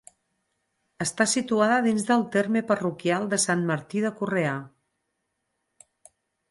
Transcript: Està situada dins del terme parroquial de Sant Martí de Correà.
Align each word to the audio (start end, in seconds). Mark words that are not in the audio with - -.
Està 1.05 1.27
situada 1.33 1.77
dins 1.87 2.07
del 2.09 2.25
terme 2.37 2.65
parroquial 2.73 3.31
de 3.35 3.41
Sant 3.47 3.65
Martí 3.73 4.03
de 4.09 4.15
Correà. 4.19 4.59